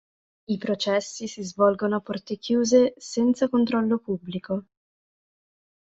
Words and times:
I 0.47 0.57
processi 0.57 1.27
si 1.27 1.43
svolgono 1.43 1.97
a 1.97 2.01
porte 2.01 2.37
chiuse 2.37 2.95
senza 2.97 3.47
controllo 3.49 3.99
pubblico. 3.99 4.65